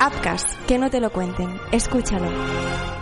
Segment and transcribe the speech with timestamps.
[0.00, 1.60] Upcast, que no te lo cuenten.
[1.72, 2.97] Escúchalo.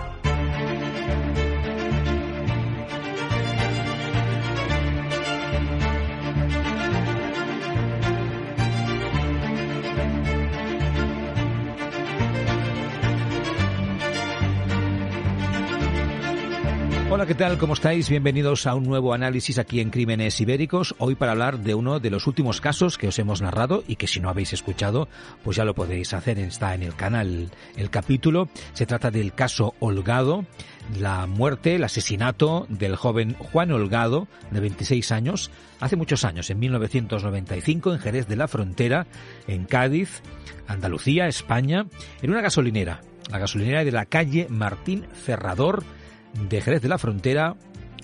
[17.08, 17.56] Hola, ¿qué tal?
[17.56, 18.10] ¿Cómo estáis?
[18.10, 20.96] Bienvenidos a un nuevo análisis aquí en Crímenes Ibéricos.
[20.98, 24.08] Hoy para hablar de uno de los últimos casos que os hemos narrado y que
[24.08, 25.08] si no habéis escuchado,
[25.44, 26.40] pues ya lo podéis hacer.
[26.40, 28.48] Está en el canal el capítulo.
[28.72, 30.46] Se trata del caso Holgado,
[30.98, 36.58] la muerte, el asesinato del joven Juan Holgado, de 26 años, hace muchos años, en
[36.58, 39.06] 1995, en Jerez de la Frontera,
[39.46, 40.22] en Cádiz,
[40.66, 41.86] Andalucía, España,
[42.20, 43.00] en una gasolinera.
[43.30, 45.84] La gasolinera de la calle Martín Ferrador,
[46.48, 47.56] de Jerez de la Frontera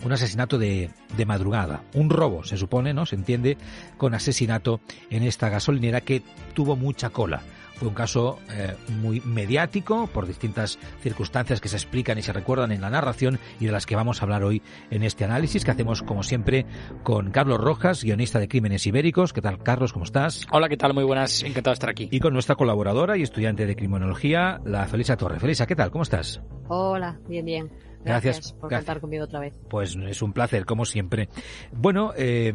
[0.05, 3.07] un asesinato de, de, madrugada, un robo, se supone, ¿no?
[3.07, 3.57] Se entiende,
[3.97, 6.23] con asesinato en esta gasolinera que
[6.55, 7.43] tuvo mucha cola.
[7.77, 12.71] Fue un caso eh, muy mediático por distintas circunstancias que se explican y se recuerdan
[12.71, 15.73] en la narración y de las que vamos a hablar hoy en este análisis que
[15.73, 16.65] hacemos, como siempre,
[17.03, 19.33] con Carlos Rojas, guionista de Crímenes Ibéricos.
[19.33, 19.93] ¿Qué tal, Carlos?
[19.93, 20.47] ¿Cómo estás?
[20.53, 20.95] Hola, ¿qué tal?
[20.95, 21.43] Muy buenas.
[21.43, 22.09] Encantado de estar aquí.
[22.13, 25.41] Y con nuestra colaboradora y estudiante de criminología, la Felisa Torre.
[25.41, 25.91] Felisa, ¿qué tal?
[25.91, 26.41] ¿Cómo estás?
[26.69, 27.92] Hola, bien, bien.
[28.05, 28.87] Gracias, Gracias por gracias.
[28.87, 29.55] contar conmigo otra vez.
[29.69, 31.29] Pues es un placer, como siempre.
[31.73, 32.53] Bueno, eh,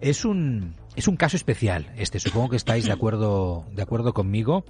[0.00, 2.20] es un es un caso especial este.
[2.20, 4.64] Supongo que estáis de acuerdo de acuerdo conmigo.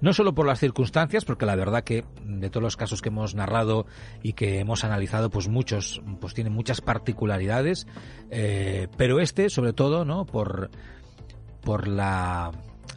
[0.00, 3.34] No solo por las circunstancias, porque la verdad que de todos los casos que hemos
[3.34, 3.86] narrado
[4.22, 7.86] y que hemos analizado, pues muchos, pues tienen muchas particularidades,
[8.30, 10.26] eh, pero este, sobre todo, ¿no?
[10.26, 10.70] Por
[11.62, 12.50] por la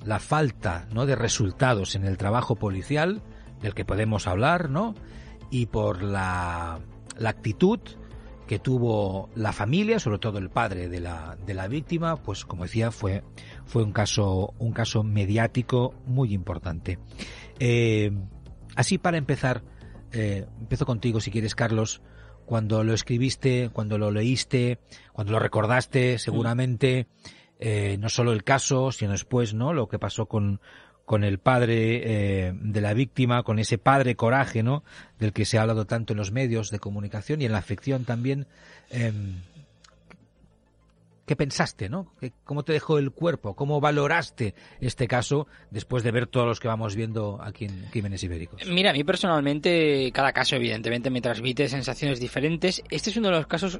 [0.06, 1.06] la falta, ¿no?
[1.06, 3.22] De resultados en el trabajo policial
[3.62, 4.94] del que podemos hablar, ¿no?
[5.50, 6.80] Y por la,
[7.18, 7.80] la, actitud
[8.48, 12.64] que tuvo la familia, sobre todo el padre de la, de la víctima, pues como
[12.64, 13.24] decía, fue,
[13.66, 17.00] fue un caso, un caso mediático muy importante.
[17.60, 18.12] Eh,
[18.76, 19.64] así para empezar,
[20.14, 20.46] eh,
[20.86, 22.02] contigo si quieres, Carlos,
[22.46, 24.80] cuando lo escribiste, cuando lo leíste,
[25.12, 27.08] cuando lo recordaste, seguramente,
[27.60, 29.74] eh, no solo el caso, sino después, ¿no?
[29.74, 30.62] Lo que pasó con,
[31.08, 32.02] con el padre
[32.48, 34.84] eh, de la víctima, con ese padre coraje, ¿no?
[35.20, 38.04] Del que se ha hablado tanto en los medios de comunicación y en la ficción
[38.04, 38.46] también.
[38.90, 39.14] Eh,
[41.26, 42.12] ¿Qué pensaste, no?
[42.44, 43.56] ¿Cómo te dejó el cuerpo?
[43.56, 48.22] ¿Cómo valoraste este caso después de ver todos los que vamos viendo aquí en Crímenes
[48.24, 48.68] Ibéricos?
[48.68, 52.84] Mira, a mí personalmente, cada caso evidentemente me transmite sensaciones diferentes.
[52.90, 53.80] Este es uno de los casos,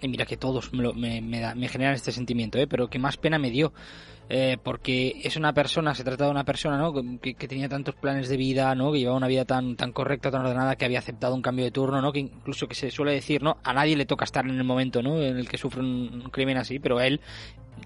[0.00, 2.66] y mira que todos me, lo, me, me, da, me generan este sentimiento, ¿eh?
[2.66, 3.72] pero que más pena me dio.
[4.30, 6.92] Eh, porque es una persona, se trata de una persona, ¿no?
[7.18, 8.92] Que, tenía tantos planes de vida, ¿no?
[8.92, 11.70] Que llevaba una vida tan, tan correcta, tan ordenada, que había aceptado un cambio de
[11.70, 12.12] turno, ¿no?
[12.12, 13.56] Que incluso que se suele decir, ¿no?
[13.64, 15.18] A nadie le toca estar en el momento, ¿no?
[15.18, 17.22] En el que sufre un, un crimen así, pero a él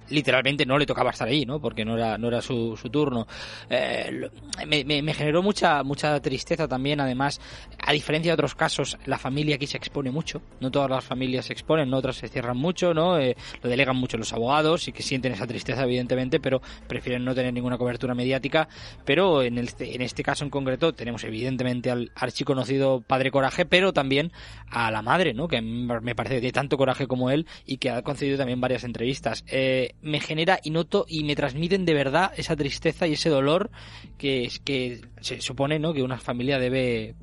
[0.08, 1.60] literalmente no le tocaba estar ahí, ¿no?
[1.60, 3.26] Porque no era, no era su, su turno.
[3.70, 4.28] Eh,
[4.66, 7.40] me, me, generó mucha, mucha tristeza también, además,
[7.78, 11.46] a diferencia de otros casos, la familia aquí se expone mucho, no todas las familias
[11.46, 11.98] se exponen, ¿no?
[11.98, 13.18] otras se cierran mucho, ¿no?
[13.18, 17.34] Eh, lo delegan mucho los abogados y que sienten esa tristeza, evidentemente, pero prefieren no
[17.34, 18.68] tener ninguna cobertura mediática,
[19.04, 23.92] pero en este, en este caso en concreto tenemos evidentemente al archiconocido padre Coraje, pero
[23.92, 24.32] también
[24.68, 25.48] a la madre, ¿no?
[25.48, 29.44] Que me parece de tanto coraje como él y que ha concedido también varias entrevistas.
[29.48, 33.70] Eh, me genera y noto y me transmiten de verdad esa tristeza y ese dolor
[34.18, 35.92] que, que se supone ¿no?
[35.92, 37.14] que una familia debe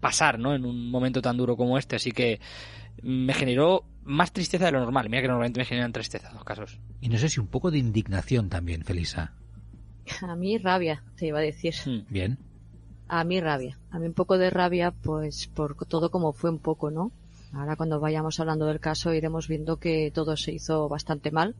[0.00, 0.54] pasar ¿no?
[0.54, 1.96] en un momento tan duro como este.
[1.96, 2.40] Así que
[3.02, 5.08] me generó más tristeza de lo normal.
[5.08, 6.80] Mira que normalmente me generan tristeza en los casos.
[7.00, 9.34] Y no sé si un poco de indignación también, Felisa.
[10.22, 11.74] A mí rabia, te iba a decir.
[11.84, 12.04] Hmm.
[12.08, 12.38] Bien.
[13.08, 13.78] A mí rabia.
[13.90, 17.12] A mí un poco de rabia, pues por todo como fue un poco, ¿no?
[17.52, 21.54] Ahora cuando vayamos hablando del caso iremos viendo que todo se hizo bastante mal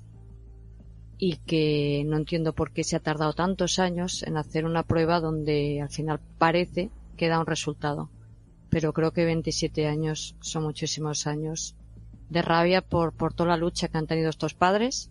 [1.18, 5.20] y que no entiendo por qué se ha tardado tantos años en hacer una prueba
[5.20, 8.08] donde al final parece que da un resultado.
[8.70, 11.74] Pero creo que 27 años son muchísimos años
[12.30, 15.10] de rabia por, por toda la lucha que han tenido estos padres,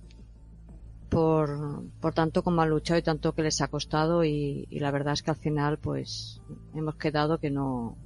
[1.09, 4.91] por, por tanto como han luchado y tanto que les ha costado y, y la
[4.91, 6.41] verdad es que al final pues
[6.73, 7.97] hemos quedado que no,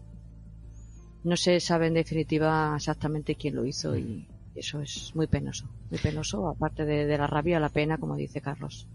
[1.23, 5.99] no se sabe en definitiva exactamente quién lo hizo y eso es muy penoso, muy
[5.99, 8.87] penoso, aparte de, de, la rabia, la pena, como dice Carlos.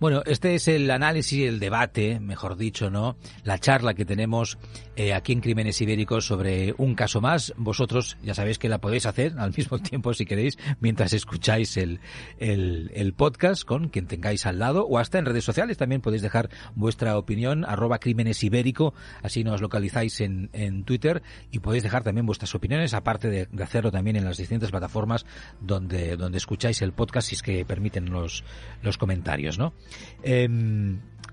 [0.00, 3.16] Bueno, este es el análisis, el debate, mejor dicho, ¿no?
[3.44, 4.58] La charla que tenemos
[4.96, 7.52] eh, aquí en Crímenes Ibéricos sobre un caso más.
[7.56, 12.00] Vosotros ya sabéis que la podéis hacer al mismo tiempo si queréis, mientras escucháis el,
[12.38, 16.48] el, podcast con quien tengáis al lado o hasta en redes sociales también podéis dejar
[16.74, 22.26] vuestra opinión, arroba Crímenes Ibérico, así nos localizáis en, en Twitter y podéis dejar también
[22.26, 25.26] vuestras opiniones, aparte de, de hacerlo también en las distintas plataformas
[25.60, 28.44] donde, donde escucháis el podcast si es que permiten los,
[28.82, 29.74] los comentarios, ¿no?
[30.22, 30.48] Eh,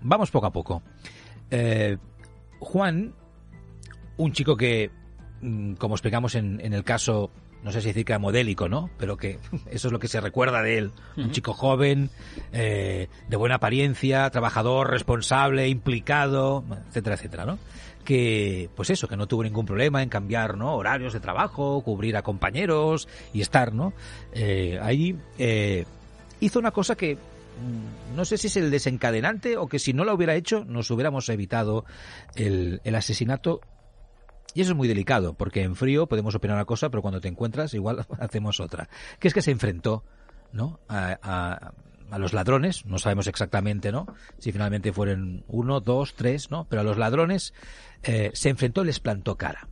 [0.01, 0.83] vamos poco a poco.
[1.50, 1.98] Eh,
[2.60, 3.13] Juan,
[4.18, 4.92] un chico que,
[5.42, 7.31] mm, como explicamos en, en el caso
[7.66, 8.92] no sé si decir que era modélico, ¿no?
[9.00, 9.39] Pero que
[9.72, 10.92] eso es lo que se recuerda de él.
[11.18, 12.12] Un chico joven,
[12.54, 17.57] eh, de buena apariencia, trabajador, responsable, implicado, etcétera, etcétera, ¿no?
[18.04, 20.75] Que, pues eso, que no tuvo ningún problema en cambiar, ¿no?
[20.75, 23.94] Horarios de trabajo, cubrir a compañeros y estar, ¿no?
[24.31, 25.86] Eh, ahí eh,
[26.39, 27.18] hizo una cosa que
[28.16, 31.30] no sé si es el desencadenante o que si no lo hubiera hecho nos hubiéramos
[31.30, 31.86] evitado
[32.36, 33.62] el, el asesinato
[34.56, 37.28] y eso es muy delicado, porque en frío podemos opinar una cosa, pero cuando te
[37.28, 38.88] encuentras igual hacemos otra.
[39.19, 40.06] Que es que se enfrentó,
[40.54, 40.80] ¿no?
[40.88, 41.74] A, a,
[42.10, 44.08] a, los ladrones, no sabemos exactamente, ¿no?
[44.38, 46.68] Si finalmente fueron uno, dos, tres, ¿no?
[46.69, 47.54] Pero a los ladrones
[48.04, 49.68] eh, se enfrentó y les plantó cara.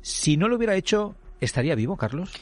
[0.00, 2.32] Si no lo hubiera hecho, ¿estaría vivo, Carlos?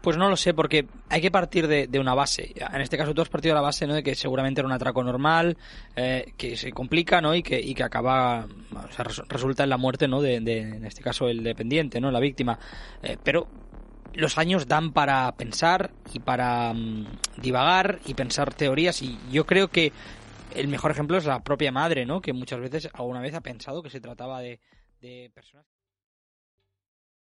[0.00, 2.54] Pues no lo sé, porque hay que partir de, una base.
[2.72, 3.94] En este caso tú has partido de la base ¿no?
[3.94, 5.56] de que seguramente era un atraco normal,
[5.96, 7.34] eh, que se complica ¿no?
[7.34, 8.46] y, que, y que acaba,
[9.28, 10.20] resulta en la muerte ¿no?
[10.20, 12.12] de, de, en este caso, el dependiente, ¿no?
[12.12, 12.58] la víctima.
[13.02, 13.48] Eh, pero
[14.14, 17.04] los años dan para pensar y para um,
[17.36, 19.92] divagar y pensar teorías y yo creo que
[20.54, 22.20] el mejor ejemplo es la propia madre, ¿no?
[22.20, 24.60] que muchas veces alguna vez ha pensado que se trataba de,
[25.00, 25.77] de personas.